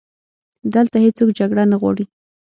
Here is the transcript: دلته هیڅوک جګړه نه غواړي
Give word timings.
دلته 0.73 0.95
هیڅوک 1.05 1.29
جګړه 1.39 1.63
نه 1.71 1.75
غواړي 1.81 2.05